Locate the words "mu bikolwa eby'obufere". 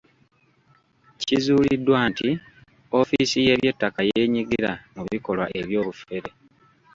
4.95-6.29